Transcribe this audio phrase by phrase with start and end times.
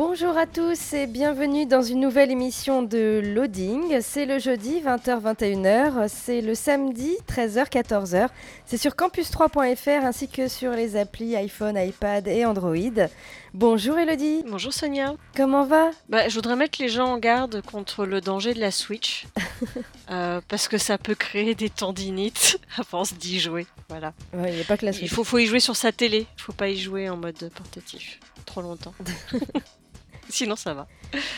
[0.00, 4.00] Bonjour à tous et bienvenue dans une nouvelle émission de Loading.
[4.00, 8.28] C'est le jeudi 20h-21h, c'est le samedi 13h-14h.
[8.64, 13.08] C'est sur campus3.fr ainsi que sur les applis iPhone, iPad et Android.
[13.52, 15.16] Bonjour Elodie, Bonjour Sonia.
[15.36, 15.90] comment va?
[16.08, 19.26] Bah, je voudrais mettre les gens en garde contre le danger de la Switch.
[20.10, 23.64] Euh, parce que ça peut créer des tendinites à force d'y jouer.
[23.88, 24.12] Voilà.
[24.32, 25.12] Ouais, Il n'y a pas que la Il Switch.
[25.12, 26.26] faut, faut y jouer sur sa télé.
[26.36, 28.18] Il faut pas y jouer en mode portatif.
[28.44, 28.92] Trop longtemps.
[30.32, 30.86] Sinon ça va.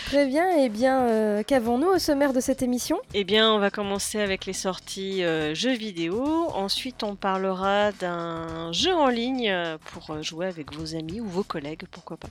[0.07, 3.01] Très bien, et bien euh, qu'avons-nous au sommaire de cette émission?
[3.15, 6.49] Eh bien, on va commencer avec les sorties euh, jeux vidéo.
[6.55, 11.43] Ensuite, on parlera d'un jeu en ligne euh, pour jouer avec vos amis ou vos
[11.43, 12.29] collègues, pourquoi pas.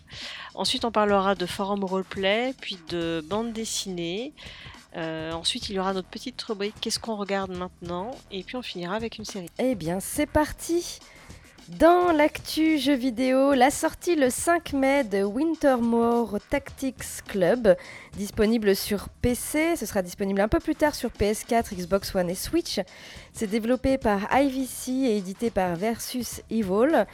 [0.54, 4.34] Ensuite, on parlera de forum roleplay, puis de bande dessinée.
[4.98, 8.12] Euh, ensuite, il y aura notre petite rubrique Qu'est-ce qu'on regarde maintenant?
[8.32, 9.50] Et puis, on finira avec une série.
[9.58, 11.00] Eh bien, c'est parti
[11.80, 17.77] Dans l'actu jeux vidéo, la sortie le 5 mai de Wintermore Tactics Club,
[18.17, 22.36] disponible sur PC, ce sera disponible un peu plus tard sur PS4, Xbox One et
[22.36, 22.80] Switch.
[23.31, 27.05] C'est développé par IVC et édité par Versus Evil.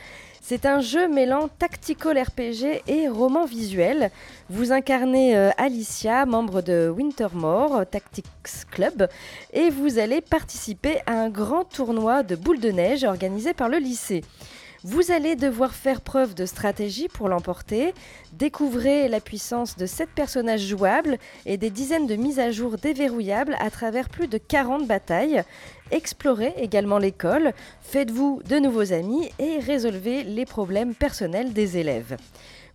[0.49, 4.11] C'est un jeu mêlant tactical RPG et roman visuel.
[4.49, 8.25] Vous incarnez euh, Alicia, membre de Wintermore Tactics
[8.71, 9.09] Club,
[9.51, 13.77] et vous allez participer à un grand tournoi de boules de neige organisé par le
[13.77, 14.23] lycée.
[14.89, 17.93] Vous allez devoir faire preuve de stratégie pour l'emporter,
[18.31, 23.57] découvrez la puissance de 7 personnages jouables et des dizaines de mises à jour déverrouillables
[23.59, 25.43] à travers plus de 40 batailles.
[25.91, 32.15] Explorez également l'école, faites-vous de nouveaux amis et résolvez les problèmes personnels des élèves.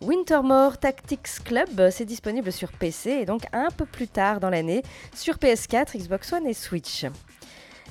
[0.03, 4.83] Wintermore Tactics Club, c'est disponible sur PC et donc un peu plus tard dans l'année
[5.15, 7.07] sur PS4, Xbox One et Switch.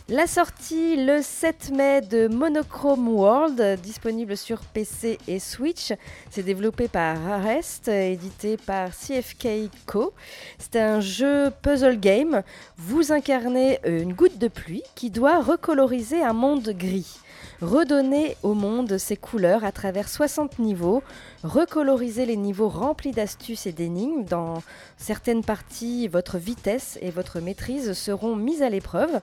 [0.09, 5.93] La sortie le 7 mai de Monochrome World, disponible sur PC et Switch.
[6.29, 10.13] C'est développé par Arrest, édité par CFK Co.
[10.57, 12.41] C'est un jeu puzzle game.
[12.77, 17.19] Vous incarnez une goutte de pluie qui doit recoloriser un monde gris.
[17.61, 21.03] Redonner au monde ses couleurs à travers 60 niveaux,
[21.43, 24.25] recoloriser les niveaux remplis d'astuces et d'énigmes.
[24.25, 24.63] Dans
[24.97, 29.21] certaines parties, votre vitesse et votre maîtrise seront mises à l'épreuve.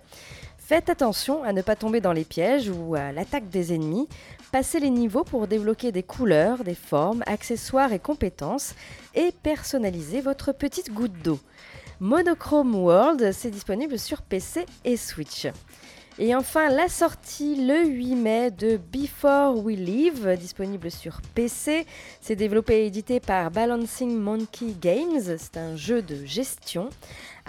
[0.69, 4.07] Faites attention à ne pas tomber dans les pièges ou à l'attaque des ennemis.
[4.53, 8.75] Passez les niveaux pour débloquer des couleurs, des formes, accessoires et compétences
[9.15, 11.39] et personnaliser votre petite goutte d'eau.
[12.01, 15.47] Monochrome World, c'est disponible sur PC et Switch.
[16.21, 21.87] Et enfin, la sortie le 8 mai de Before We Leave, disponible sur PC.
[22.21, 25.23] C'est développé et édité par Balancing Monkey Games.
[25.39, 26.91] C'est un jeu de gestion.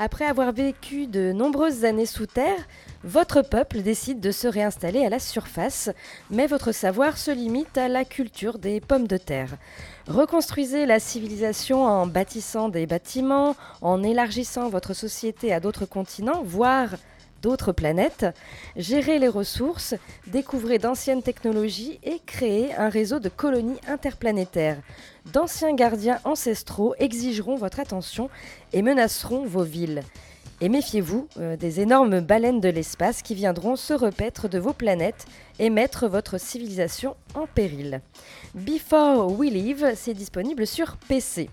[0.02, 2.70] Après avoir vécu de nombreuses années sous terre,
[3.04, 5.90] votre peuple décide de se réinstaller à la surface,
[6.32, 9.58] mais votre savoir se limite à la culture des pommes de terre.
[10.08, 16.92] Reconstruisez la civilisation en bâtissant des bâtiments, en élargissant votre société à d'autres continents, voire
[17.42, 18.26] d'autres planètes,
[18.76, 19.96] gérez les ressources,
[20.28, 24.78] découvrez d'anciennes technologies et créez un réseau de colonies interplanétaires.
[25.34, 28.30] D'anciens gardiens ancestraux exigeront votre attention
[28.74, 30.04] et menaceront vos villes.
[30.62, 35.26] Et méfiez-vous euh, des énormes baleines de l'espace qui viendront se repaître de vos planètes
[35.58, 38.02] et mettre votre civilisation en péril.
[38.56, 41.50] Before We Leave, c'est disponible sur PC.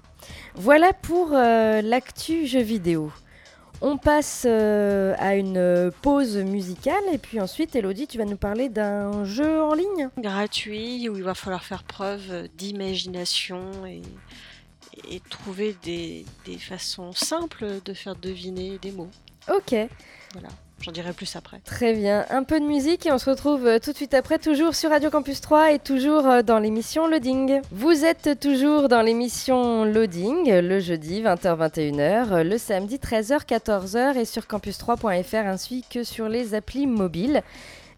[0.57, 3.13] Voilà pour euh, l'actu jeu vidéo.
[3.83, 8.69] On passe euh, à une pause musicale et puis ensuite, Elodie, tu vas nous parler
[8.69, 10.09] d'un jeu en ligne.
[10.19, 14.03] Gratuit, où il va falloir faire preuve d'imagination et,
[15.11, 19.11] et trouver des, des façons simples de faire deviner des mots.
[19.49, 19.75] Ok,
[20.33, 20.49] Voilà.
[20.83, 21.59] J'en dirai plus après.
[21.65, 22.27] très bien.
[22.31, 24.91] Un peu de musique et on se retrouve euh, tout de suite après, toujours sur
[24.91, 27.61] Radio Campus 3 et toujours euh, dans l'émission Loading.
[27.73, 34.43] Vous êtes toujours dans l'émission Loading, le jeudi 20h-21h, euh, le samedi 13h-14h et sur
[34.43, 37.43] campus3.fr ainsi que sur les applis mobiles.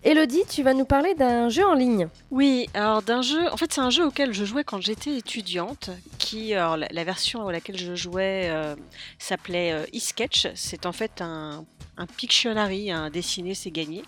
[0.05, 2.09] Elodie, tu vas nous parler d'un jeu en ligne.
[2.31, 5.91] Oui, alors d'un jeu, en fait c'est un jeu auquel je jouais quand j'étais étudiante,
[6.19, 8.77] qui, la, version à laquelle je jouais euh,
[9.19, 11.65] s'appelait euh, eSketch, c'est en fait un,
[11.97, 14.05] un Pictionary, un dessiné c'est gagné,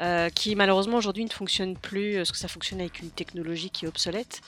[0.00, 3.84] euh, qui malheureusement aujourd'hui ne fonctionne plus, parce que ça fonctionne avec une technologie qui
[3.84, 4.40] est obsolète.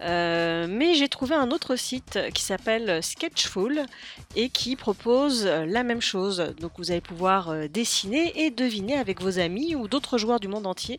[0.00, 3.86] Euh, mais j'ai trouvé un autre site qui s'appelle Sketchful
[4.34, 6.54] et qui propose la même chose.
[6.60, 10.48] Donc vous allez pouvoir euh, dessiner et deviner avec vos amis ou d'autres joueurs du
[10.48, 10.98] monde entier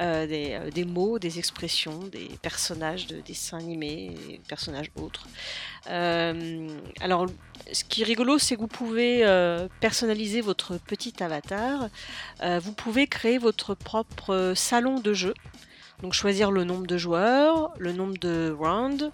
[0.00, 5.28] euh, des, euh, des mots, des expressions, des personnages de dessins animés, personnages autres.
[5.90, 6.68] Euh,
[7.00, 7.26] alors,
[7.70, 9.24] ce qui est rigolo, c'est que vous pouvez
[9.80, 11.88] personnaliser votre petit avatar.
[12.42, 15.34] Vous pouvez créer votre propre salon de jeu.
[16.02, 19.10] Donc choisir le nombre de joueurs, le nombre de rounds,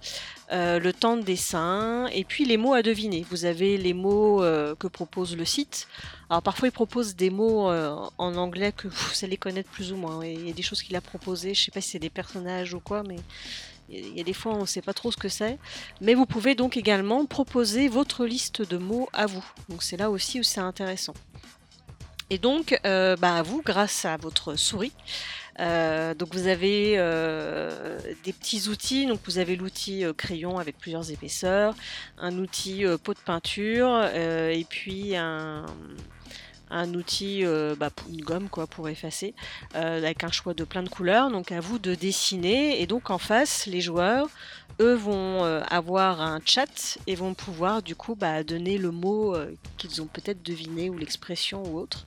[0.53, 3.27] euh, le temps de dessin et puis les mots à deviner.
[3.29, 5.88] Vous avez les mots euh, que propose le site.
[6.31, 9.97] Alors parfois il propose des mots euh, en anglais que vous allez connaître plus ou
[9.97, 10.25] moins.
[10.25, 12.75] Il y a des choses qu'il a proposées, je sais pas si c'est des personnages
[12.75, 13.17] ou quoi, mais
[13.88, 15.59] il y a des fois on ne sait pas trop ce que c'est.
[16.00, 19.44] Mais vous pouvez donc également proposer votre liste de mots à vous.
[19.69, 21.15] Donc c'est là aussi où c'est intéressant.
[22.29, 24.93] Et donc, euh, bah, à vous, grâce à votre souris,
[25.58, 29.06] euh, donc vous avez euh, des petits outils.
[29.06, 31.75] Donc vous avez l'outil euh, crayon avec plusieurs épaisseurs,
[32.19, 35.64] un outil pot de peinture et puis un,
[36.94, 37.44] outil,
[37.79, 39.35] bah, une gomme quoi pour effacer,
[39.75, 41.31] avec un choix de plein de couleurs.
[41.31, 44.29] Donc à vous de dessiner et donc en face les joueurs,
[44.81, 49.37] eux vont avoir un chat et vont pouvoir du coup bah, donner le mot
[49.79, 52.05] qu'ils ont peut-être deviné ou l'expression ou autre.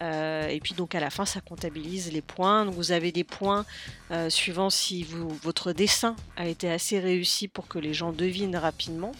[0.00, 2.64] Euh, et puis donc à la fin, ça comptabilise les points.
[2.64, 3.64] Donc vous avez des points
[4.10, 8.56] euh, suivant si vous, votre dessin a été assez réussi pour que les gens devinent
[8.56, 9.12] rapidement,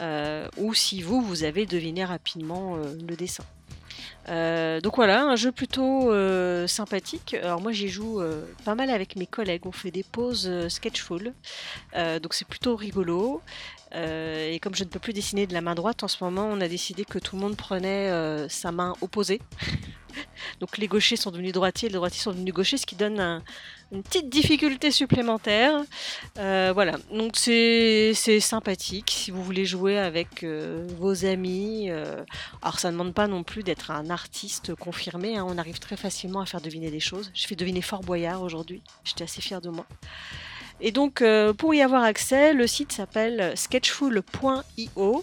[0.00, 3.44] euh, ou si vous, vous avez deviné rapidement le dessin.
[4.28, 6.12] Donc voilà, un jeu plutôt
[6.68, 7.34] sympathique.
[7.34, 8.22] Alors moi j'y joue
[8.64, 11.32] pas mal avec mes collègues, on fait des pauses sketchful,
[11.94, 13.42] donc c'est plutôt rigolo.
[13.94, 16.48] Euh, et comme je ne peux plus dessiner de la main droite en ce moment,
[16.50, 19.40] on a décidé que tout le monde prenait euh, sa main opposée.
[20.60, 23.42] Donc les gauchers sont devenus droitiers, les droitiers sont devenus gauchers, ce qui donne un-
[23.92, 25.82] une petite difficulté supplémentaire.
[26.38, 31.90] Euh, voilà, donc c'est sympathique si vous voulez jouer avec vos amis.
[32.62, 35.96] alors ça ne demande pas non plus d'être un artiste confirmé, hein, on arrive très
[35.96, 37.30] facilement à faire deviner des choses.
[37.34, 39.86] J'ai fait deviner Fort Boyard aujourd'hui, j'étais assez fière de moi.
[40.82, 45.22] Et donc euh, pour y avoir accès, le site s'appelle sketchful.io.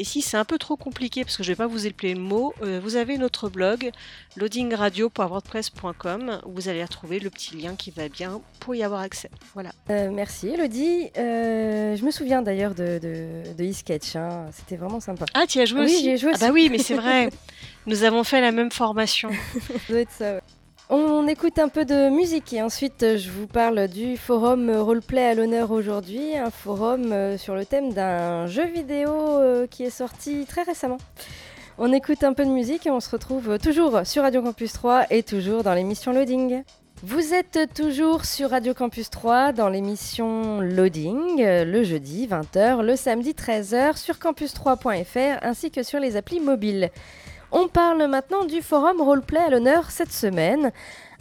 [0.00, 2.14] Et si c'est un peu trop compliqué, parce que je ne vais pas vous épeler
[2.14, 3.90] le mot, euh, vous avez notre blog
[4.36, 9.28] loadingradio.wordpress.com où vous allez retrouver le petit lien qui va bien pour y avoir accès.
[9.54, 9.72] Voilà.
[9.90, 11.10] Euh, merci Elodie.
[11.18, 14.46] Euh, je me souviens d'ailleurs de, de, de e-sketch, hein.
[14.52, 15.24] c'était vraiment sympa.
[15.34, 16.94] Ah, tu y as joué Oui, aussi j'y ai joué Ah bah oui, mais c'est
[16.94, 17.30] vrai.
[17.86, 19.30] Nous avons fait la même formation.
[19.32, 20.40] Ça doit être ça, ouais.
[20.90, 25.26] On écoute un peu de musique et ensuite euh, je vous parle du forum Roleplay
[25.26, 29.90] à l'honneur aujourd'hui, un forum euh, sur le thème d'un jeu vidéo euh, qui est
[29.90, 30.96] sorti très récemment.
[31.76, 35.08] On écoute un peu de musique et on se retrouve toujours sur Radio Campus 3
[35.10, 36.62] et toujours dans l'émission Loading.
[37.02, 43.32] Vous êtes toujours sur Radio Campus 3 dans l'émission Loading, le jeudi 20h, le samedi
[43.32, 46.90] 13h sur campus3.fr ainsi que sur les applis mobiles.
[47.50, 50.70] On parle maintenant du forum Roleplay à l'honneur cette semaine.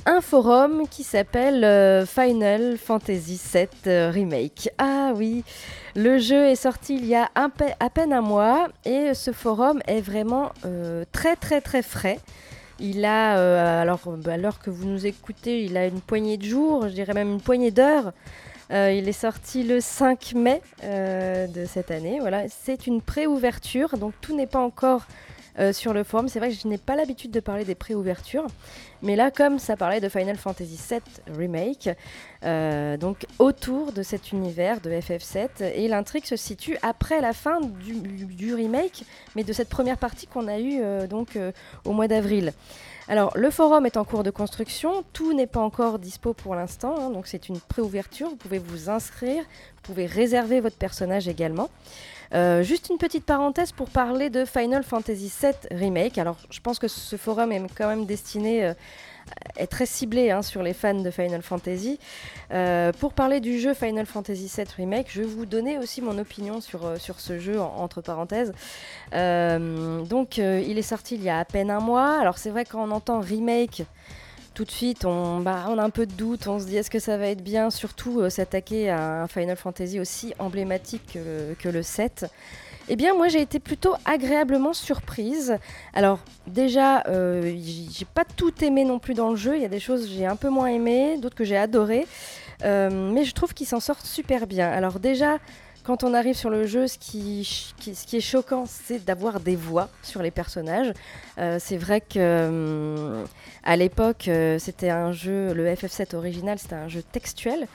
[0.05, 4.69] Un forum qui s'appelle euh, Final Fantasy VII euh, Remake.
[4.77, 5.45] Ah oui,
[5.95, 10.01] le jeu est sorti il y a à peine un mois et ce forum est
[10.01, 12.19] vraiment euh, très très très frais.
[12.81, 16.89] Il a, euh, alors bah, que vous nous écoutez, il a une poignée de jours,
[16.89, 18.11] je dirais même une poignée d'heures.
[18.69, 22.17] Il est sorti le 5 mai de cette année.
[22.19, 25.07] Voilà, c'est une pré-ouverture, donc tout n'est pas encore
[25.59, 26.27] euh, sur le forum.
[26.27, 28.45] C'est vrai que je n'ai pas l'habitude de parler des pré-ouvertures,
[29.01, 31.01] mais là, comme ça parlait de Final Fantasy VII
[31.35, 31.89] Remake,
[32.43, 37.59] euh, donc autour de cet univers de FF7, et l'intrigue se situe après la fin
[37.61, 39.03] du, remake,
[39.35, 41.37] mais de cette première partie qu'on a eue euh, donc
[41.85, 42.53] au mois d'avril.
[43.09, 46.95] Alors, le forum est en cours de construction, tout n'est pas encore dispo pour l'instant,
[46.99, 51.69] hein, donc c'est une pré-ouverture, vous pouvez vous inscrire, vous pouvez réserver votre personnage également.
[52.33, 56.17] Euh, juste une petite parenthèse pour parler de Final Fantasy VII Remake.
[56.17, 58.73] Alors, je pense que ce forum est quand même destiné, euh,
[59.57, 61.99] est très ciblé hein, sur les fans de Final Fantasy.
[62.51, 66.17] Euh, pour parler du jeu Final Fantasy VII Remake, je vais vous donner aussi mon
[66.17, 68.51] opinion sur, euh, ce jeu, en- entre parenthèses.
[69.13, 72.19] Donc, il est sorti il y a à peine un mois.
[72.19, 73.83] Alors, c'est vrai quand on entend remake,
[74.57, 76.89] tout de suite, on, bah, on a un peu de doute, on se dit est-ce
[76.89, 81.19] que ça va être bien, surtout euh, s'attaquer à un Final Fantasy aussi emblématique que
[81.19, 82.25] le, que le 7.
[82.89, 85.59] Eh bien, moi, j'ai été plutôt agréablement surprise.
[85.93, 89.55] Alors, déjà, euh, j'ai pas tout aimé non plus dans le jeu.
[89.57, 92.07] Il y a des choses que j'ai un peu moins aimées, d'autres que j'ai adorées.
[92.63, 94.67] Euh, mais je trouve qu'ils s'en sortent super bien.
[94.67, 95.37] Alors, déjà,
[95.87, 97.47] quand on arrive sur le jeu, ce qui,
[97.87, 100.91] est choquant, c'est d'avoir des voix sur les personnages.
[101.37, 103.25] Euh, c'est vrai que hum,
[103.63, 107.69] à l'époque, euh, c'était un jeu, le FF7 original, c'était un jeu textuel.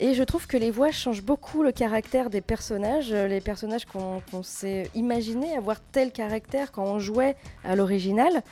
[0.00, 3.84] Et je trouve que les voix changent beaucoup le caractère des personnages, euh, les personnages
[3.84, 8.42] qu'on s'est imaginé avoir tel caractère quand on jouait à l'original.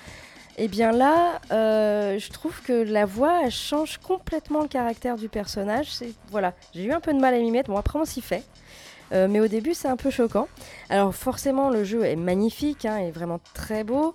[0.59, 5.89] Et bien là, euh, je trouve que la voix change complètement le caractère du personnage.
[6.31, 7.71] Voilà, j'ai eu un peu de mal à m'y mettre.
[7.71, 8.45] Bon après on s'y fait.
[9.13, 10.49] Euh, mais au début, c'est un peu choquant.
[10.89, 14.15] Alors forcément, le jeu est magnifique, hein, est vraiment très beau.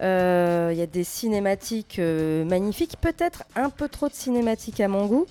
[0.00, 4.88] Euh, Il y a des cinématiques euh, magnifiques, peut-être un peu trop de cinématiques à
[4.88, 5.26] mon goût.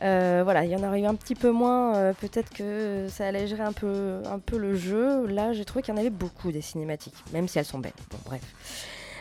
[0.00, 2.12] Voilà, il y en aurait eu un petit peu moins.
[2.20, 5.26] peut-être que ça allégerait un peu, un peu le jeu.
[5.26, 7.92] Là, j'ai trouvé qu'il y en avait beaucoup des cinématiques, même si elles sont belles.
[8.10, 8.42] Bon, bref.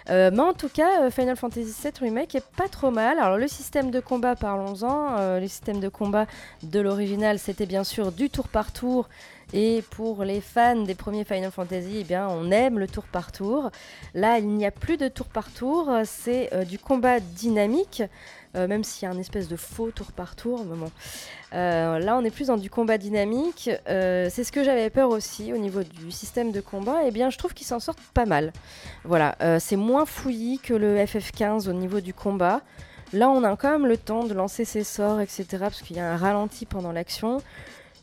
[0.09, 3.19] Euh, mais en tout cas, euh, Final Fantasy VII Remake est pas trop mal.
[3.19, 5.17] Alors le système de combat, parlons-en.
[5.17, 6.25] Euh, le système de combat
[6.63, 9.07] de l'original, c'était bien sûr du tour par tour.
[9.53, 13.31] Et pour les fans des premiers Final Fantasy, eh bien, on aime le tour par
[13.31, 13.69] tour.
[14.15, 18.01] Là, il n'y a plus de tour par tour, c'est euh, du combat dynamique,
[18.55, 20.63] euh, même s'il y a un espèce de faux tour par tour.
[20.65, 20.89] Bon.
[21.53, 23.69] Euh, là, on est plus dans du combat dynamique.
[23.85, 27.03] C'est ce que j'avais peur aussi au niveau du système de combat.
[27.03, 28.53] Et bien, je trouve qu'ils s'en sortent pas mal.
[29.03, 32.61] Voilà, c'est moins fouillis que le FF15 au niveau du combat.
[33.11, 35.45] Là, on a quand même le temps de lancer ses sorts, etc.
[35.59, 37.39] Parce qu'il y a un ralenti pendant l'action.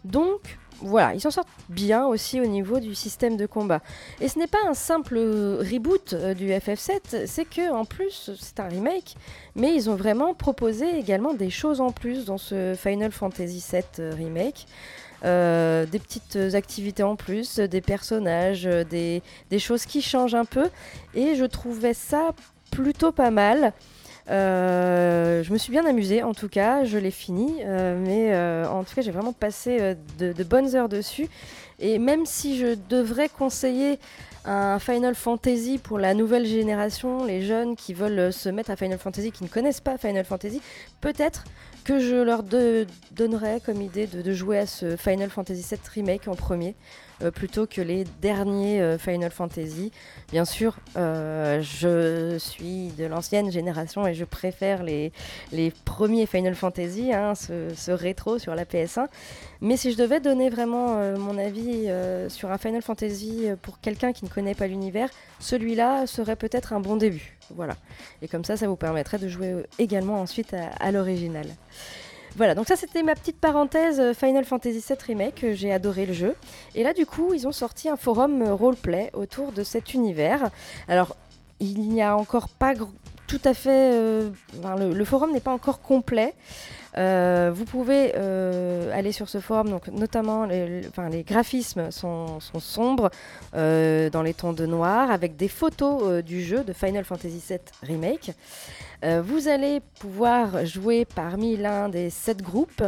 [0.04, 3.80] Donc, voilà, ils s'en sortent bien aussi au niveau du système de combat.
[4.20, 8.60] Et ce n'est pas un simple reboot euh, du FF7, c'est que en plus, c'est
[8.60, 9.16] un remake,
[9.54, 13.82] mais ils ont vraiment proposé également des choses en plus dans ce Final Fantasy VII
[13.98, 14.66] euh, remake.
[15.22, 20.70] Euh, des petites activités en plus, des personnages, des, des choses qui changent un peu.
[21.14, 22.30] Et je trouvais ça
[22.70, 23.74] plutôt pas mal.
[24.28, 28.66] Euh, je me suis bien amusée en tout cas, je l'ai fini, euh, mais euh,
[28.68, 31.28] en tout cas j'ai vraiment passé de, bonnes heures dessus.
[31.78, 33.98] Et même si je devrais conseiller
[34.44, 38.98] un Final Fantasy pour la nouvelle génération, les jeunes qui veulent se mettre à Final
[38.98, 40.60] Fantasy, qui ne connaissent pas Final Fantasy,
[41.00, 41.44] peut-être
[41.84, 46.28] que je leur donnerais comme idée de, de jouer à ce Final Fantasy VII Remake
[46.28, 46.74] en premier,
[47.30, 49.92] plutôt que les derniers euh, Final Fantasy.
[50.30, 55.12] Bien sûr, euh, je suis de l'ancienne génération et je préfère les,
[55.84, 59.08] premiers Final Fantasy, hein, ce, rétro sur la PS1.
[59.60, 63.56] Mais si je devais donner vraiment euh, mon avis euh, sur un Final Fantasy euh,
[63.60, 65.08] pour quelqu'un qui ne connaît pas l'univers,
[65.38, 67.36] celui-là serait peut-être un bon début.
[67.54, 67.74] Voilà.
[68.22, 71.46] Et comme ça, ça vous permettrait de jouer euh, également ensuite à l'original.
[72.36, 76.06] Voilà, donc ça c'était ma petite parenthèse euh, Final Fantasy VII Remake, euh, j'ai adoré
[76.06, 76.36] le jeu.
[76.74, 80.50] Et là du coup, ils ont sorti un forum euh, roleplay autour de cet univers.
[80.88, 81.16] Alors,
[81.58, 82.74] il n'y a encore pas
[83.26, 83.92] tout à fait...
[83.92, 86.34] le forum n'est pas encore complet.
[86.96, 92.40] Euh, vous pouvez euh, aller sur ce forum, donc notamment les, enfin, les graphismes sont,
[92.58, 93.10] sombres
[93.54, 97.58] euh, dans les tons de noir avec des photos du jeu de Final Fantasy VII
[97.82, 98.32] Remake.
[99.02, 102.82] Vous allez pouvoir jouer parmi l'un des sept groupes.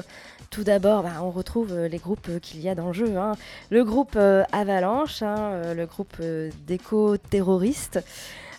[0.51, 3.17] Tout d'abord, bah, on retrouve les groupes qu'il y a dans le jeu.
[3.17, 3.33] hein.
[3.71, 4.19] Le groupe
[4.53, 6.21] Avalanche, hein, le groupe
[6.67, 8.01] d'éco-terroristes,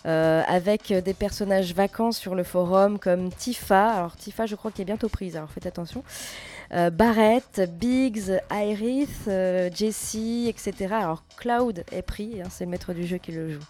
[0.06, 3.90] euh, avec des personnages vacants sur le forum comme Tifa.
[3.90, 6.02] Alors Tifa, je crois qu'elle est bientôt prise, alors faites attention.
[6.72, 10.94] Euh, Barrett, Biggs, Iris, euh, Jessie, etc.
[10.94, 13.64] Alors Cloud est pris, hein, c'est le maître du jeu qui le joue.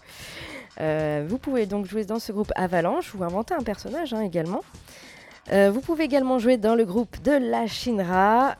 [0.81, 4.61] Euh, vous pouvez donc jouer dans ce groupe Avalanche ou inventer un personnage hein, également.
[5.51, 8.55] Euh, vous pouvez également jouer dans le groupe de la Shinra,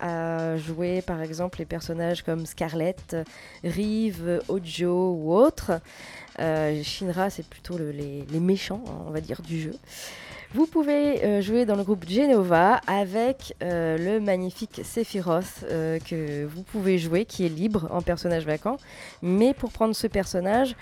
[0.58, 3.18] jouer par exemple les personnages comme Scarlett,
[3.64, 5.80] Rive, Ojo ou autres.
[6.40, 9.74] Euh, Shinra, c'est plutôt le- les, méchants, hein, on va dire, du jeu.
[10.54, 15.66] Vous pouvez euh, jouer dans le groupe Genova avec le magnifique Sephiroth
[16.06, 18.78] que vous pouvez jouer, qui est libre en personnage vacant.
[19.24, 20.76] Mais pour prendre ce personnage,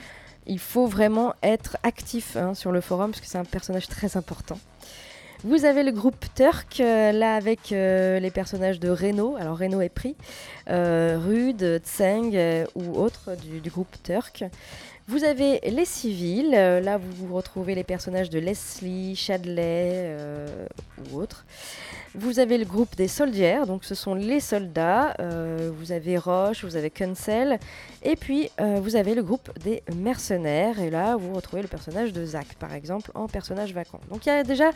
[0.48, 4.18] il faut vraiment être actif hein, sur le forum parce que c'est un personnage très
[4.18, 4.60] important.
[5.46, 9.36] Vous avez le groupe Turk, euh, là avec euh, les personnages de Reno.
[9.38, 10.16] Alors Reno est pris,
[10.70, 14.46] euh, Rude, Tseng euh, ou autres du, groupe Turk.
[15.10, 20.16] Vous avez les civils, là vous, retrouvez les personnages de Leslie, Chadley
[21.12, 21.44] ou autres.
[22.16, 25.14] Vous avez le groupe des soldiers, donc ce sont les soldats.
[25.78, 27.60] vous avez Roche, vous avez Kunsel.
[28.02, 30.80] Et puis vous avez le groupe des mercenaires.
[30.80, 34.00] Et là vous retrouvez le personnage de Zack, par exemple, en personnage vacant.
[34.10, 34.72] Donc il y a déjà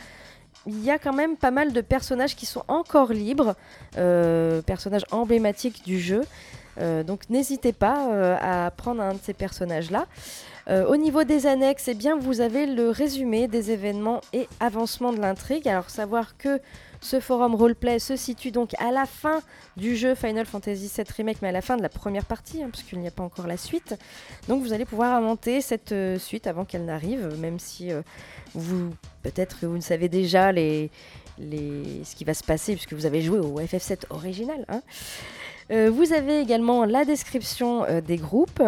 [0.66, 3.54] il y a quand même pas mal de personnages qui sont encore libres,
[3.96, 6.22] euh, personnages emblématiques du jeu.
[6.80, 10.06] Euh, donc n'hésitez pas euh, à prendre un de ces personnages-là.
[10.86, 15.18] Au niveau des annexes, eh bien, vous avez le résumé des événements et avancements de
[15.18, 15.66] l'intrigue.
[15.66, 16.60] Alors savoir que
[17.00, 19.40] ce forum roleplay se situe donc à la fin
[19.76, 22.70] du jeu Final Fantasy VII Remake, mais à la fin de la première partie, hein,
[22.72, 23.94] puisqu'il n'y a pas encore la suite.
[24.48, 28.02] Donc vous allez pouvoir inventer cette euh, suite avant qu'elle n'arrive, même si euh,
[28.54, 28.90] vous
[29.22, 33.38] peut-être que vous ne savez déjà ce qui va se passer, puisque vous avez joué
[33.38, 34.64] au FF7 original.
[34.68, 34.82] hein.
[35.70, 38.62] Euh, vous avez également la description euh, des groupes.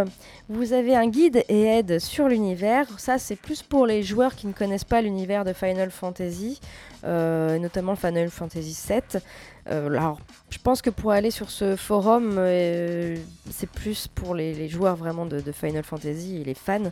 [0.49, 2.87] Vous avez un guide et aide sur l'univers.
[2.99, 6.61] Ça, c'est plus pour les joueurs qui ne connaissent pas l'univers de Final Fantasy,
[7.05, 9.23] euh, notamment Final Fantasy VII.
[9.67, 10.19] Alors,
[10.51, 12.41] je pense que pour aller sur ce forum,
[13.51, 16.91] c'est plus pour les, joueurs vraiment de, Final Fantasy et les fans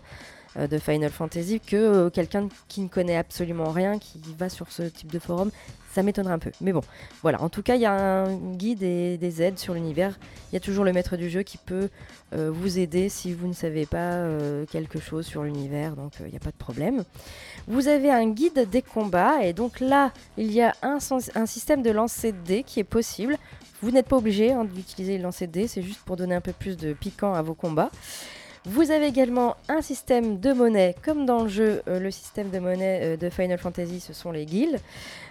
[0.57, 4.83] de Final Fantasy que euh, quelqu'un qui ne connaît absolument rien qui va sur ce
[4.83, 5.51] type de forum.
[5.93, 6.53] Ça m'étonnerait un peu.
[6.61, 6.83] Mais bon,
[7.23, 7.41] voilà.
[7.43, 10.19] En tout cas, il y a un guide et des aides sur l'univers.
[10.51, 11.89] Il y a toujours le maître du jeu qui peut
[12.35, 15.97] euh, vous aider si vous ne savez pas euh, quelque chose sur l'univers.
[15.97, 17.05] Donc, euh, il n'y a pas de problème.
[17.67, 19.43] Vous avez un guide des combats.
[19.43, 23.39] Et donc là, il y a un système de lancer de dés qui est possible.
[23.81, 25.69] Vous n'êtes pas obligé hein, d'utiliser le lancer de dés.
[25.69, 27.91] C'est juste pour donner un peu plus de piquant à vos combats.
[28.71, 32.59] Vous avez également un système de monnaie, comme dans le jeu, euh, le système de
[32.59, 34.79] monnaie euh, de Final Fantasy, ce sont les guilds,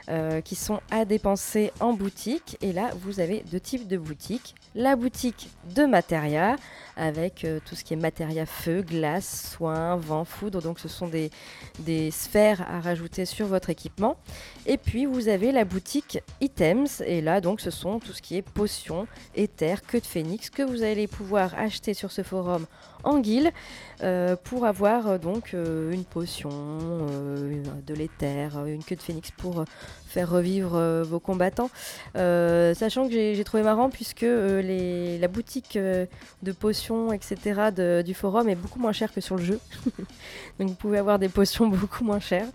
[0.10, 2.58] euh, qui sont à dépenser en boutique.
[2.62, 4.56] Et là, vous avez deux types de boutiques.
[4.74, 6.56] La boutique de matéria,
[6.96, 10.62] avec euh, tout ce qui est matéria feu, glace, soin, vent, foudre.
[10.62, 11.30] Donc ce sont des,
[11.80, 14.18] des sphères à rajouter sur votre équipement.
[14.66, 17.02] Et puis vous avez la boutique items.
[17.06, 20.64] Et là, donc, ce sont tout ce qui est potions, éther, queue de phénix, que
[20.64, 22.66] vous allez pouvoir acheter sur ce forum
[23.04, 23.52] en guilde
[24.04, 29.64] euh, pour avoir euh, donc une potion, de l'éther, une queue de phénix pour
[30.08, 31.70] faire revivre euh, vos combattants.
[32.16, 37.72] Euh, sachant que j'ai trouvé marrant puisque euh, les, la boutique de potions, etc.
[38.04, 39.60] du forum est beaucoup moins chère que sur le jeu.
[40.60, 42.48] donc vous pouvez avoir des potions beaucoup moins chères.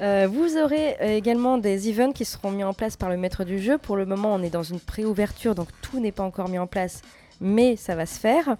[0.00, 3.78] Vous aurez également des events qui seront mis en place par le maître du jeu.
[3.78, 6.66] Pour le moment, on est dans une pré-ouverture, donc tout n'est pas encore mis en
[6.66, 7.02] place,
[7.40, 8.56] mais ça va se faire.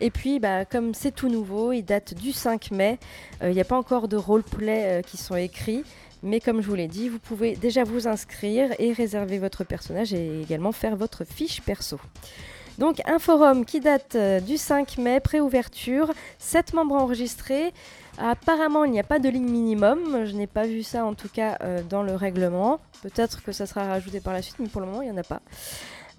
[0.00, 2.98] Et puis, bah, comme c'est tout nouveau, il date du 5 mai.
[3.40, 5.84] Il n'y a pas encore de roleplay qui sont écrits.
[6.22, 10.12] Mais comme je vous l'ai dit, vous pouvez déjà vous inscrire et réserver votre personnage
[10.12, 11.98] et également faire votre fiche perso.
[12.78, 17.72] Donc un forum qui date euh, du 5 mai, préouverture, 7 membres enregistrés.
[18.18, 20.24] Apparemment, il n'y a pas de ligne minimum.
[20.24, 22.80] Je n'ai pas vu ça en tout cas euh, dans le règlement.
[23.02, 25.20] Peut-être que ça sera rajouté par la suite, mais pour le moment, il n'y en
[25.20, 25.40] a pas.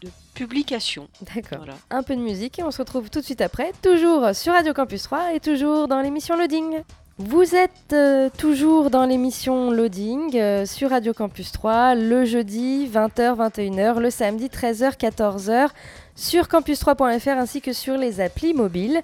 [0.04, 1.08] de publication.
[1.34, 1.58] D'accord.
[1.58, 1.74] Voilà.
[1.90, 4.72] Un peu de musique et on se retrouve tout de suite après, toujours sur Radio
[4.72, 6.82] Campus 3 et toujours dans l'émission Loading.
[7.18, 13.36] Vous êtes euh, toujours dans l'émission Loading euh, sur Radio Campus 3 le jeudi 20h
[13.36, 15.68] 21h, le samedi 13h 14h
[16.16, 19.00] sur campus3.fr ainsi que sur les applis mobiles.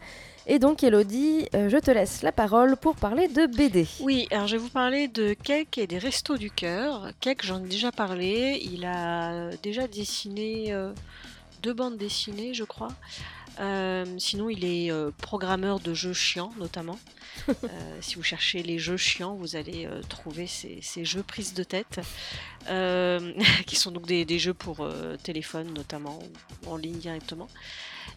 [0.47, 3.87] Et donc Elodie, euh, je te laisse la parole pour parler de BD.
[4.01, 7.11] Oui, alors je vais vous parler de Cake et des Restos du Cœur.
[7.21, 8.61] Cake, j'en ai déjà parlé.
[8.73, 10.93] Il a déjà dessiné euh,
[11.63, 12.89] deux bandes dessinées, je crois.
[13.61, 16.99] Euh, sinon, il est euh, programmeur de jeux chiants, notamment.
[17.49, 21.65] Euh, si vous cherchez les jeux chiants, vous allez trouver ces, ces jeux prises de
[21.65, 22.01] tête,
[23.67, 24.87] qui sont donc des, des jeux pour
[25.23, 26.19] téléphone, notamment,
[26.67, 27.49] ou en ligne directement.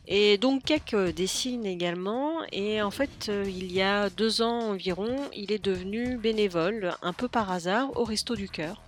[0.07, 4.71] Et donc Keck euh, dessine également et en fait euh, il y a deux ans
[4.71, 8.81] environ il est devenu bénévole un peu par hasard au Resto du Cœur.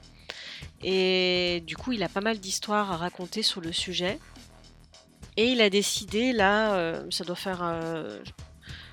[0.84, 4.20] Et du coup il a pas mal d'histoires à raconter sur le sujet.
[5.38, 7.62] Et il a décidé là, euh, ça doit faire...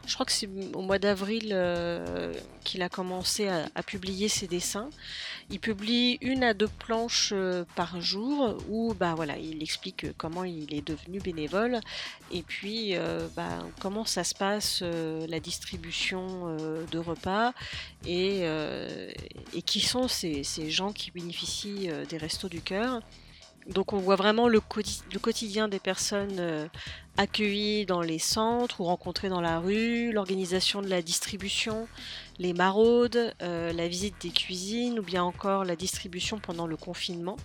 [0.06, 2.34] je crois que c'est au mois d'avril euh,
[2.64, 4.90] qu'il a commencé à, publier ses dessins.
[5.50, 10.44] Il publie une à deux planches euh, par jour où bah, voilà, il explique comment
[10.44, 11.80] il est devenu bénévole
[12.32, 17.52] et puis euh, bah, comment ça se passe la distribution de repas
[18.06, 18.44] et,
[19.64, 23.00] qui sont ces, gens qui bénéficient des restos du cœur.
[23.66, 26.66] Donc on voit vraiment le, quotidien des personnes euh,
[27.16, 31.86] accueillies dans les centres ou rencontrées dans la rue, l'organisation de la distribution,
[32.38, 37.36] les maraudes, euh, la visite des cuisines ou bien encore la distribution pendant le confinement.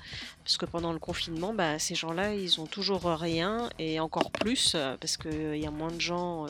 [0.44, 4.74] Parce que pendant le confinement, bah, ces gens-là, ils ont toujours rien et encore plus
[4.74, 6.48] euh, parce qu'il y a moins de gens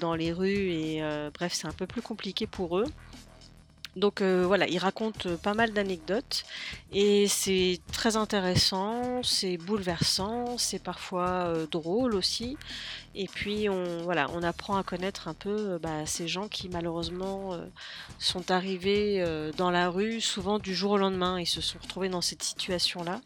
[0.00, 1.02] dans les rues et
[1.34, 2.86] bref, c'est un peu plus compliqué pour eux.
[3.96, 6.44] Donc euh, voilà, il raconte euh, pas mal d'anecdotes
[6.92, 12.56] et c'est très intéressant, c'est bouleversant, c'est parfois euh, drôle aussi.
[13.16, 17.58] Et puis on, voilà, on apprend à connaître un peu bah, ces gens qui malheureusement
[18.20, 19.24] sont arrivés
[19.56, 23.20] dans la rue souvent du jour au lendemain et se sont retrouvés dans cette situation-là.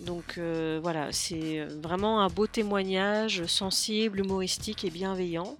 [0.00, 0.40] Donc
[0.82, 5.56] voilà, c'est vraiment un beau témoignage sensible, humoristique et bienveillant.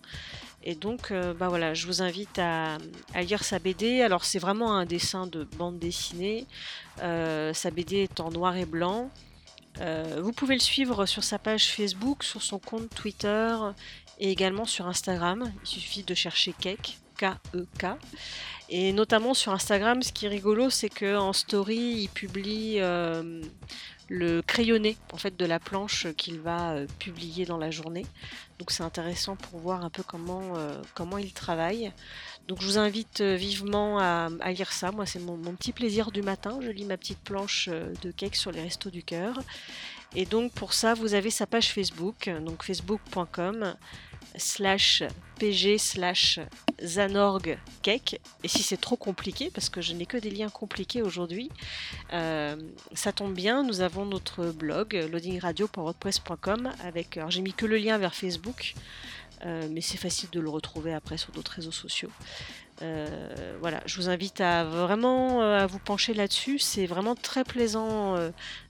[0.62, 2.78] Et donc, euh, bah voilà, je vous invite à,
[3.22, 4.02] lire sa BD.
[4.02, 6.46] Alors, c'est vraiment un dessin de bande dessinée.
[7.02, 9.10] Euh, sa BD est en noir et blanc.
[9.80, 13.56] Euh, vous pouvez le suivre sur sa page Facebook, sur son compte Twitter
[14.18, 15.50] et également sur Instagram.
[15.62, 17.84] Il suffit de chercher Kek, K-E-K.
[17.84, 17.96] E
[18.72, 22.80] et notamment sur Instagram, ce qui est rigolo, c'est qu'en story, il publie
[24.10, 28.04] le crayonné en fait de la planche qu'il va euh, publier dans la journée.
[28.58, 31.92] Donc c'est intéressant pour voir un peu comment, euh, comment il travaille.
[32.48, 34.90] Donc je vous invite euh, vivement à, lire ça.
[34.90, 36.58] Moi c'est mon, petit plaisir du matin.
[36.60, 39.38] Je lis ma petite planche de cake sur les restos du cœur.
[40.14, 43.74] Et donc pour ça vous avez sa page Facebook, donc facebook.com
[44.36, 45.02] slash
[45.38, 46.40] pg slash
[46.82, 48.20] zanorg cake.
[48.42, 51.50] Et si c'est trop compliqué, parce que je n'ai que des liens compliqués aujourd'hui,
[52.12, 52.56] euh,
[52.92, 57.98] ça tombe bien, nous avons notre blog loadingradio.wordpress.com avec, alors j'ai mis que le lien
[57.98, 58.74] vers Facebook,
[59.44, 62.10] euh, mais c'est facile de le retrouver après sur d'autres réseaux sociaux.
[62.82, 63.06] Euh,
[63.60, 66.58] voilà, je vous invite à vraiment euh, à vous pencher là-dessus.
[66.58, 68.16] C'est vraiment très plaisant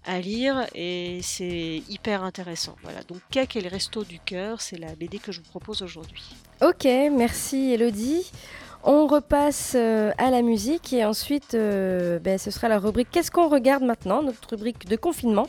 [0.04, 2.76] à lire et c'est hyper intéressant.
[2.82, 5.82] Voilà, donc Cake et le resto du cœur, c'est la BD que je vous propose
[5.82, 6.24] aujourd'hui.
[6.62, 8.30] Ok, merci Elodie.
[8.82, 13.82] On repasse à la musique et ensuite ben, ce sera la rubrique Qu'est-ce qu'on regarde
[13.82, 14.22] maintenant?
[14.22, 15.48] Notre rubrique de confinement.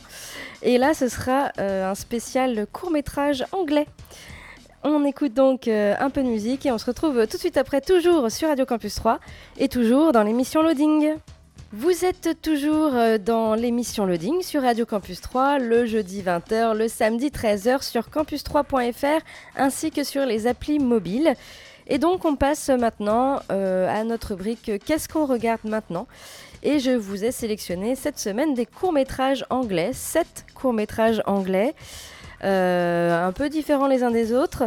[0.62, 3.86] Et là ce sera un spécial court métrage anglais.
[4.84, 7.56] On écoute donc euh, un peu de musique et on se retrouve tout de suite
[7.56, 9.20] après, toujours sur Radio Campus 3
[9.58, 11.14] et toujours dans l'émission Loading.
[11.72, 16.88] Vous êtes toujours euh, dans l'émission Loading sur Radio Campus 3 le jeudi 20h, le
[16.88, 19.22] samedi 13h sur campus3.fr
[19.54, 21.34] ainsi que sur les applis mobiles.
[21.86, 26.08] Et donc on passe maintenant euh, à notre rubrique Qu'est-ce qu'on regarde maintenant?
[26.64, 31.72] Et je vous ai sélectionné cette semaine des courts-métrages anglais, 7 courts-métrages anglais.
[32.44, 34.64] Euh, un peu différents les uns des autres.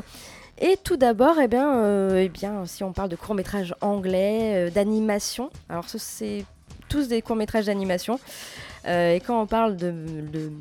[0.60, 4.70] Et tout d'abord, eh bien, euh, eh bien, si on parle de courts-métrages anglais, euh,
[4.70, 6.46] d'animation, alors c'est
[6.88, 8.20] tous des courts-métrages d'animation.
[8.88, 10.52] et quand on parle de, de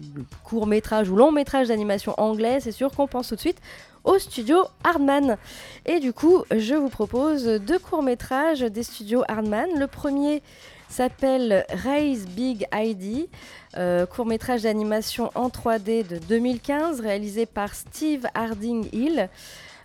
[0.42, 3.60] court-métrage ou long-métrage d'animation anglais, c'est sûr qu'on pense tout de suite
[4.04, 5.36] au studio Hardman.
[5.84, 9.68] Et du coup, je vous propose deux courts-métrages des studios Hardman.
[9.78, 10.42] Le premier
[10.94, 13.28] s'appelle Raise Big ID,
[13.76, 19.28] euh, court métrage d'animation en 3D de 2015 réalisé par Steve Harding Hill,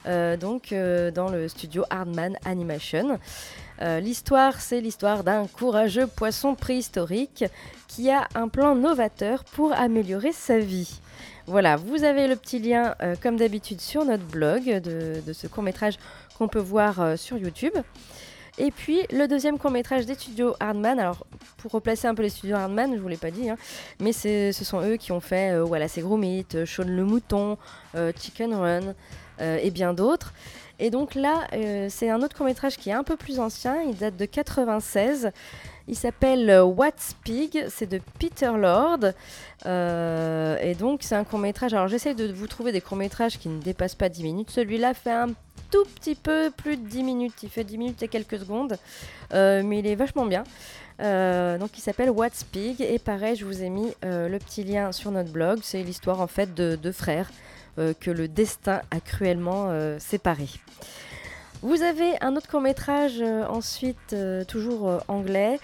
[0.06, 3.17] euh, donc euh, dans le studio Hardman Animation.
[3.82, 7.43] l'histoire, c'est l'histoire d'un courageux poisson préhistorique
[7.88, 11.02] qui a un plan novateur pour améliorer sa vie.
[11.48, 12.93] Voilà, vous avez le petit lien,
[13.24, 15.98] comme d'habitude, sur notre blog de, de ce court métrage
[16.38, 17.74] qu'on peut voir sur YouTube.
[18.60, 21.26] Et puis le deuxième court métrage des studios Hardman, alors
[21.58, 23.58] pour replacer un peu les studios Hardman, je vous l'ai pas dit, hein,
[24.02, 27.58] mais ce sont eux qui ont fait euh, Voilà c'est Gros Meat, Shaun le Mouton,
[27.95, 28.95] euh, Chicken Run
[29.39, 30.34] euh, et bien d'autres.
[30.82, 31.45] Et donc là,
[31.89, 35.30] c'est un autre court métrage qui est un peu plus ancien, il date de 96.
[35.89, 39.12] Il s'appelle What's Pig, c'est de Peter Lord.
[39.65, 41.74] et donc c'est un court métrage.
[41.74, 44.52] Alors j'essaie de vous trouver des courts métrages qui ne dépassent pas 10 minutes.
[44.52, 45.28] Celui-là fait un
[45.69, 47.43] tout petit peu plus de 10 minutes.
[47.43, 48.77] Il fait 10 minutes et quelques secondes,
[49.34, 50.43] euh, mais il est vachement bien.
[51.01, 54.63] Euh, donc il s'appelle What's Pig et pareil je vous ai mis euh, le petit
[54.63, 55.60] lien sur notre blog.
[55.63, 57.29] C'est l'histoire en fait de deux frères
[58.01, 60.49] que le destin a cruellement séparés.
[61.62, 64.13] Vous avez un autre court métrage ensuite,
[64.49, 65.62] toujours anglais,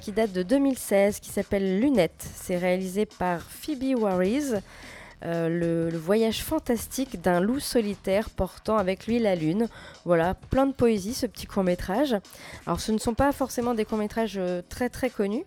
[0.00, 2.24] qui date de 2016, qui s'appelle Lunettes.
[2.36, 4.52] C'est réalisé par Phoebe Warris.
[5.24, 5.48] Euh,
[5.90, 9.68] le, voyage fantastique d'un loup solitaire portant avec lui la lune.
[10.04, 12.16] Voilà, plein de poésie ce petit court métrage.
[12.66, 15.44] Alors ce ne sont pas forcément des courts métrages euh, très très connus.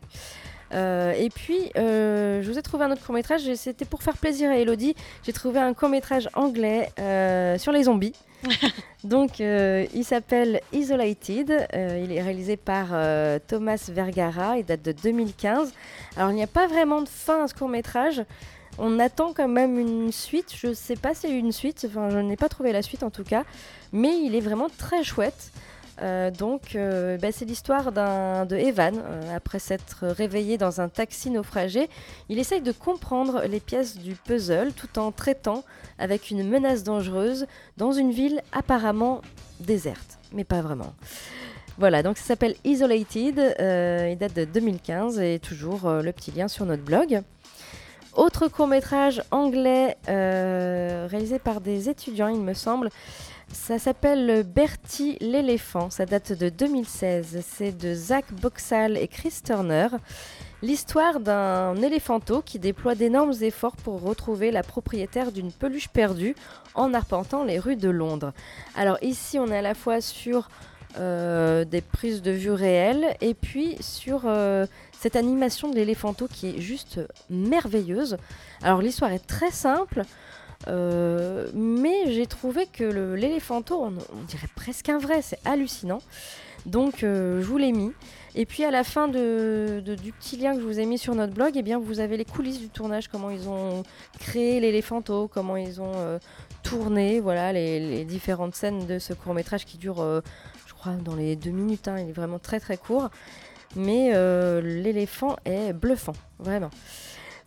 [0.73, 4.17] Euh, et puis, euh, je vous ai trouvé un autre court métrage, c'était pour faire
[4.17, 4.95] plaisir à Elodie.
[5.23, 6.89] J'ai trouvé un court métrage anglais
[7.57, 8.13] sur les zombies.
[9.03, 11.67] Donc, euh, il s'appelle Isolated.
[11.73, 14.57] Euh, il est réalisé par euh, Thomas Vergara.
[14.57, 15.73] Il date de 2015.
[16.17, 18.23] Alors, il n'y a pas vraiment de fin à ce court métrage.
[18.79, 20.53] On attend quand même une suite.
[20.55, 21.85] Je ne sais pas s'il y une suite.
[21.87, 23.43] Enfin, je n'ai pas trouvé la suite en tout cas.
[23.91, 25.51] Mais il est vraiment très chouette.
[26.01, 28.95] Euh, donc, euh, bah, c'est l'histoire de Evan.
[28.97, 31.89] euh, après s'être réveillé dans un taxi naufragé,
[32.29, 35.63] il essaye de comprendre les pièces du puzzle tout en traitant
[35.97, 39.21] avec une menace dangereuse dans une ville apparemment
[39.59, 40.93] déserte, mais pas vraiment.
[41.77, 46.65] Voilà, donc ça s'appelle Isolated, il date de 2015 et toujours le petit lien sur
[46.65, 47.21] notre blog.
[48.19, 52.89] Autre court métrage anglais euh, réalisé par des étudiants, il me semble.
[53.49, 57.41] Ça s'appelle Bertie l'éléphant, ça date de 2016.
[57.41, 59.87] C'est de Zach Boxall et Chris Turner.
[60.61, 66.35] L'histoire d'un éléphanto qui déploie d'énormes efforts pour retrouver la propriétaire d'une peluche perdue
[66.75, 68.33] en arpentant les rues de Londres.
[68.75, 70.49] Alors ici, on est à la fois sur
[70.97, 74.65] euh, des prises de vue réelles et puis sur euh,
[74.99, 78.17] cette animation de l'éléphanto qui est juste merveilleuse.
[78.61, 80.03] Alors l'histoire est très simple.
[80.67, 82.83] euh, mais j'ai trouvé que
[83.15, 83.93] l'éléphanto, on,
[84.27, 86.01] dirait presque un vrai, c'est hallucinant.
[86.65, 87.93] Donc euh, je vous l'ai mis.
[88.35, 91.15] Et puis à la fin de, du petit lien que je vous ai mis sur
[91.15, 93.83] notre blog, eh bien vous avez les coulisses du tournage, comment ils ont
[94.19, 96.19] créé l'éléphanto, comment ils ont euh,
[96.61, 100.05] tourné, voilà les, différentes scènes de ce court métrage qui dure,
[100.67, 101.87] je crois, dans les deux minutes.
[101.87, 103.09] hein, il est vraiment très très court,
[103.75, 106.69] mais euh, l'éléphant est bluffant, vraiment.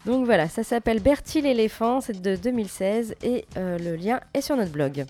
[0.07, 4.57] Donc voilà, ça s'appelle Bertie l'éléphant, c'est de 2016 et euh, le lien est sur
[4.57, 5.05] notre blog.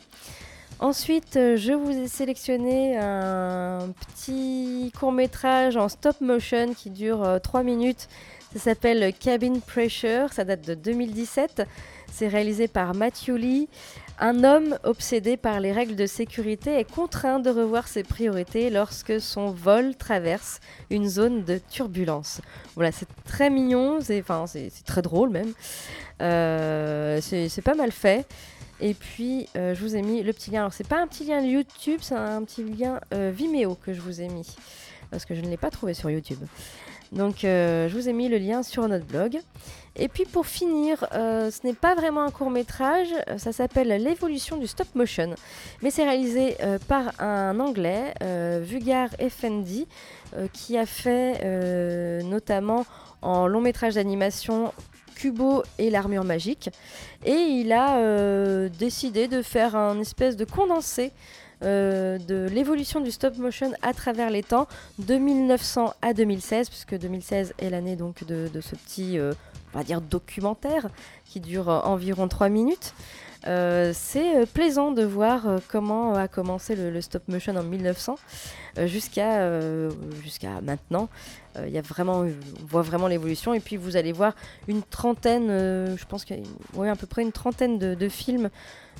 [0.80, 7.38] Ensuite, euh, je vous ai sélectionné un petit court métrage en stop motion qui dure
[7.42, 8.08] 3 minutes.
[8.52, 11.66] Ça s'appelle Cabin Pressure, ça date de 2017.
[12.12, 13.68] C'est réalisé par Matthew Lee.
[14.24, 19.20] Un homme obsédé par les règles de sécurité est contraint de revoir ses priorités lorsque
[19.20, 22.40] son vol traverse une zone de turbulence.
[22.76, 24.22] Voilà, c'est très mignon, c'est
[24.86, 25.52] très drôle même.
[26.20, 28.24] Euh, c'est c'est pas mal fait.
[28.80, 30.60] Et puis, euh, je vous ai mis le petit lien.
[30.60, 34.00] Alors, c'est pas un petit lien YouTube, c'est un petit lien euh, Vimeo que je
[34.00, 34.54] vous ai mis.
[35.10, 36.38] Parce que je ne l'ai pas trouvé sur YouTube.
[37.12, 39.38] Donc, euh, je vous ai mis le lien sur notre blog.
[39.96, 43.08] Et puis, pour finir, euh, ce n'est pas vraiment un court métrage.
[43.28, 45.34] euh, Ça s'appelle L'évolution du stop motion.
[45.82, 46.56] Mais c'est réalisé
[46.88, 48.14] par un anglais,
[48.62, 49.86] Vugar Effendi,
[50.54, 51.44] qui a fait
[52.24, 52.86] notamment
[53.20, 54.72] en long métrage d'animation
[55.14, 56.70] Kubo et l'armure magique.
[57.26, 61.12] Et il a décidé de faire un espèce de condensé
[61.62, 64.66] euh, de l'évolution du stop motion à travers les temps
[64.98, 69.32] de 1900 à 2016, puisque 2016 est l'année donc de, ce petit, euh,
[69.72, 70.88] on va dire, documentaire
[71.24, 72.94] qui dure euh, environ 3 minutes.
[73.44, 78.16] C'est plaisant de voir comment a commencé le, le stop motion en 1900
[78.71, 79.90] euh, jusqu'à euh,
[80.22, 81.08] jusqu'à maintenant.
[81.56, 84.34] Euh, Il y a vraiment, on voit vraiment l'évolution et puis vous allez voir
[84.68, 88.48] une trentaine, euh, je pense qu'il y a à peu près une trentaine de, films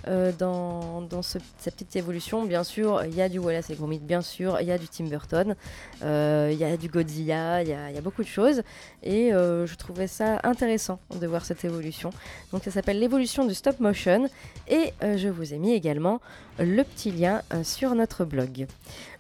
[0.09, 2.45] euh, dans, dans ce- cette petite évolution.
[2.45, 4.87] Bien sûr, il y a du Wallace et Gromit, bien sûr, il y a du
[4.89, 5.55] Tim Burton,
[6.03, 8.63] euh, il y a du Godzilla, il y a, beaucoup de choses.
[9.03, 12.11] Et euh, je trouvais ça intéressant de voir cette évolution.
[12.53, 14.29] Donc ça s'appelle l'évolution du stop motion.
[14.69, 16.21] Et euh, je vous ai mis également
[16.59, 18.67] le petit lien euh, sur notre blog.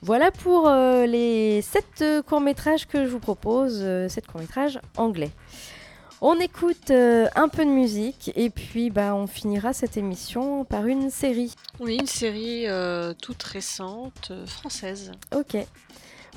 [0.02, 5.30] Voilà pour euh, les 7 courts-métrages que je vous propose, euh, 7 courts-métrages anglais.
[6.24, 10.86] On écoute euh, un peu de musique et puis bah, on finira cette émission par
[10.86, 11.52] une série.
[11.80, 15.10] Oui, une série euh, toute récente, euh, française.
[15.36, 15.56] Ok.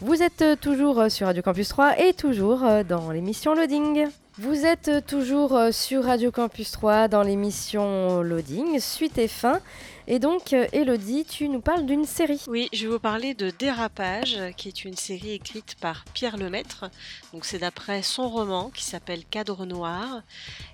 [0.02, 4.08] Vous êtes euh, toujours euh, sur Radio Campus 3 et toujours euh, dans l'émission Loading.
[4.38, 9.62] Vous êtes euh, toujours euh, sur Radio Campus 3 dans l'émission Loading, suite et fin.
[10.08, 12.42] Et donc, euh, Elodie, tu nous parles d'une série.
[12.48, 16.92] Oui, je vais vous parler de Dérapage, qui est une série écrite par Pierre Lemaître.
[17.34, 20.22] Donc c'est d'après son roman qui s'appelle Cadre Noir.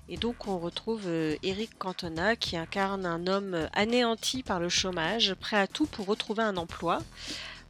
[0.10, 4.68] Et donc on retrouve euh, Eric Cantona qui incarne un homme euh, anéanti par le
[4.68, 7.00] chômage, prêt à tout pour retrouver un emploi.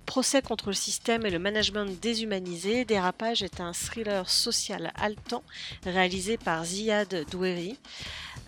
[0.06, 5.44] Procès contre le système et le management déshumanisé, Dérapage est un thriller social haletant
[5.86, 7.78] réalisé par Ziad Doueri.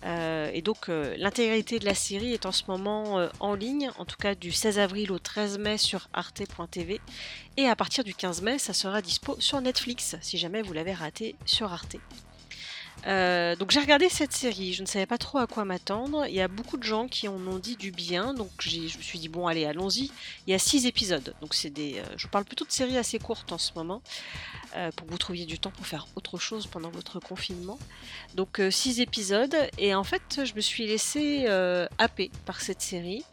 [0.04, 3.90] Euh, et donc euh, l'intégralité de la série est en ce moment euh, en ligne,
[3.98, 7.00] en tout cas du 16 avril au 13 mai sur arte.tv.
[7.56, 10.92] Et à partir du 15 mai, ça sera dispo sur Netflix, si jamais vous l'avez
[10.92, 11.96] raté sur Arte.
[13.06, 16.26] Euh, donc j'ai regardé cette série, je ne savais pas trop à quoi m'attendre.
[16.26, 19.02] Il y a beaucoup de gens qui en ont dit du bien, donc je me
[19.02, 20.10] suis dit bon allez allons-y.
[20.46, 21.98] Il y a six épisodes, donc c'est des.
[21.98, 24.02] euh, je parle plutôt de séries assez courtes en ce moment,
[24.76, 27.78] euh, pour que vous trouviez du temps pour faire autre chose pendant votre confinement.
[28.34, 31.46] Donc six épisodes, et en fait je me suis laissée
[31.98, 33.24] happer par cette série.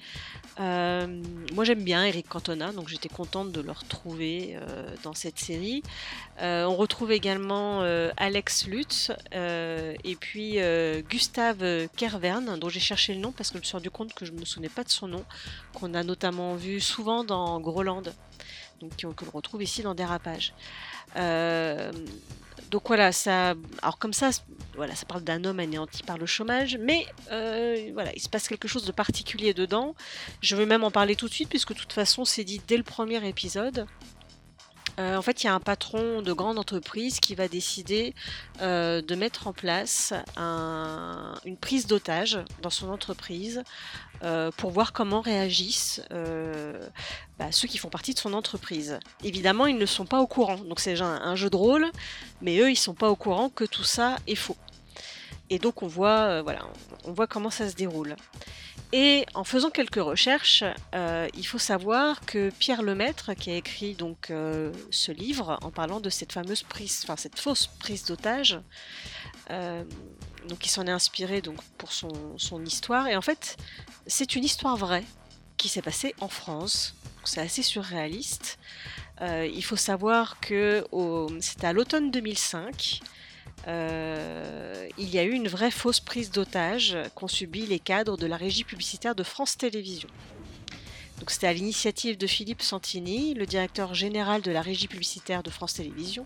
[0.59, 1.07] Euh,
[1.53, 5.81] moi j'aime bien Eric Cantona, donc j'étais contente de le retrouver euh, dans cette série.
[6.41, 7.81] Euh, on retrouve également
[8.17, 10.57] Alex Lutz et puis
[11.09, 14.25] Gustave Kervern, dont j'ai cherché le nom parce que je me suis rendu compte que
[14.25, 15.23] je ne me souvenais pas de son nom,
[15.73, 18.03] qu'on a notamment vu souvent dans Groland,
[18.79, 20.53] donc que l'on retrouve ici dans Dérapage.
[22.69, 24.29] Donc voilà, ça, alors comme ça,
[24.75, 28.47] voilà, ça parle d'un homme anéanti par le chômage, mais euh, voilà, il se passe
[28.47, 29.95] quelque chose de particulier dedans.
[30.41, 32.77] Je vais même en parler tout de suite puisque de toute façon, c'est dit dès
[32.77, 33.85] le premier épisode.
[34.99, 38.13] Euh, en fait, il y a un patron de grande entreprise qui va décider
[38.61, 43.63] euh, de mettre en place un- une prise d'otage dans son entreprise
[44.23, 46.01] euh, pour voir comment réagissent
[47.39, 48.99] bah, ceux qui font partie de son entreprise.
[49.23, 51.87] Évidemment, ils ne sont pas au courant, donc c'est un, un jeu de rôle,
[52.41, 54.57] mais eux, ils sont pas au courant que tout ça est faux.
[55.49, 56.43] Et donc, on voit
[57.27, 58.15] comment ça se déroule.
[58.93, 60.63] Et en faisant quelques recherches,
[60.95, 65.71] euh, il faut savoir que Pierre Lemaître, qui a écrit donc euh, ce livre en
[65.71, 68.59] parlant de cette fameuse prise, enfin cette fausse prise d'otage,
[69.49, 69.83] euh,
[70.49, 73.07] donc il s'en est inspiré donc pour son, son histoire.
[73.07, 73.55] Et en fait,
[74.07, 75.05] c'est une histoire vraie
[75.55, 76.95] qui s'est passée en France.
[77.23, 78.57] C'est assez surréaliste.
[79.21, 80.83] Euh, il faut savoir que
[81.39, 82.99] c'était à l'automne 2005.
[83.67, 88.25] Euh, il y a eu une vraie fausse prise d'otage qu'ont subi les cadres de
[88.25, 90.09] la régie publicitaire de France Télévisions.
[91.19, 95.51] Donc c'était à l'initiative de Philippe Santini, le directeur général de la régie publicitaire de
[95.51, 96.25] France Télévisions.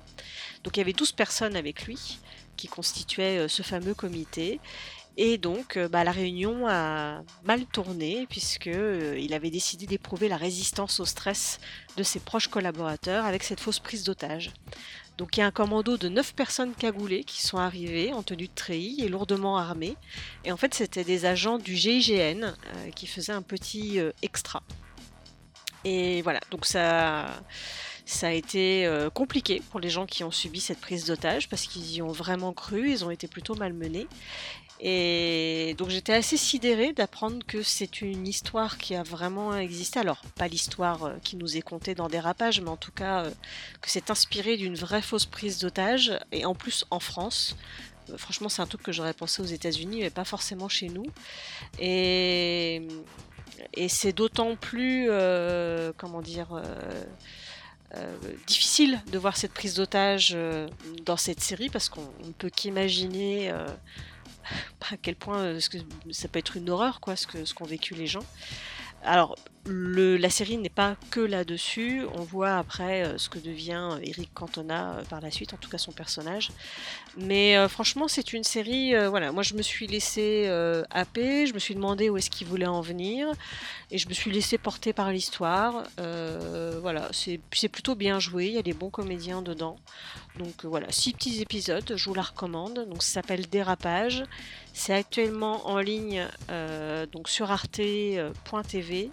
[0.63, 2.19] Donc il y avait 12 personnes avec lui
[2.55, 4.61] qui constituaient euh, ce fameux comité.
[5.17, 10.27] Et donc euh, bah, la réunion a mal tourné puisque euh, il avait décidé d'éprouver
[10.27, 11.59] la résistance au stress
[11.97, 14.51] de ses proches collaborateurs avec cette fausse prise d'otage.
[15.17, 18.47] Donc il y a un commando de 9 personnes cagoulées qui sont arrivées en tenue
[18.47, 19.95] de treillis et lourdement armées.
[20.43, 24.61] Et en fait c'était des agents du GIGN euh, qui faisaient un petit euh, extra.
[25.85, 27.27] Et voilà, donc ça,
[28.05, 31.67] ça a été euh, compliqué pour les gens qui ont subi cette prise d'otage parce
[31.67, 34.07] qu'ils y ont vraiment cru, ils ont été plutôt malmenés.
[34.81, 39.99] Et donc j'étais assez sidérée d'apprendre que c'est une histoire qui a vraiment existé.
[39.99, 43.31] Alors, pas l'histoire euh, qui nous est contée dans Dérapage, mais en tout cas euh,
[43.81, 47.55] que c'est inspiré d'une vraie fausse prise d'otage, et en plus en France.
[48.09, 51.05] Euh, franchement, c'est un truc que j'aurais pensé aux États-Unis, mais pas forcément chez nous.
[51.79, 52.85] Et,
[53.87, 55.09] c'est d'autant plus,
[55.97, 56.61] comment dire,
[58.47, 60.37] difficile de voir cette prise d'otage
[61.05, 63.51] dans cette série parce qu'on ne peut qu'imaginer
[64.91, 65.59] à quel point euh,
[66.11, 68.25] ça peut être une horreur, quoi, ce qu'ont vécu les gens.
[69.05, 69.35] Alors,
[69.67, 72.03] la série n'est pas que là-dessus.
[72.13, 75.57] On voit après euh, ce que devient euh, Eric Cantona euh, par la suite, en
[75.57, 76.51] tout cas son personnage.
[77.17, 78.93] Mais franchement, c'est une série.
[79.07, 80.49] voilà, moi je me suis laissée
[80.89, 83.31] happer, je me suis demandé où est-ce qu'il voulait en venir,
[83.89, 85.83] et je me suis laissée porter par l'histoire.
[86.81, 88.47] Voilà, c'est plutôt bien joué.
[88.47, 89.77] Il y a des bons comédiens dedans.
[90.37, 92.85] Donc voilà, six petits épisodes, je vous la recommande.
[92.89, 94.25] Donc ça s'appelle Dérapage.
[94.77, 99.09] C'est actuellement en ligne euh, donc sur arte.tv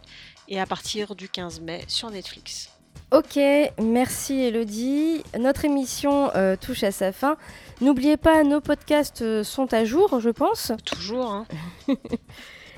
[0.48, 2.70] et à partir du 15 mai sur Netflix.
[3.12, 3.38] Ok,
[3.80, 5.22] merci Elodie.
[5.38, 7.36] Notre émission euh, touche à sa fin.
[7.80, 10.72] N'oubliez pas, nos podcasts euh, sont à jour, je pense.
[10.84, 11.46] Toujours, hein.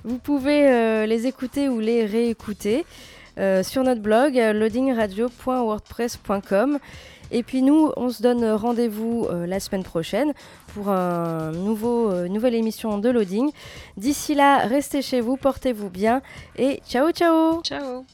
[0.05, 2.85] Vous pouvez euh, les écouter ou les réécouter
[3.39, 6.79] euh, sur notre blog euh, loadingradio.wordpress.com.
[7.31, 10.33] Et puis nous, on se donne rendez-vous euh, la semaine prochaine
[10.75, 13.51] pour un nouveau, euh, nouvelle émission de Loading.
[13.97, 16.23] D'ici là, restez chez vous, portez-vous bien
[16.57, 18.05] et ciao ciao Ciao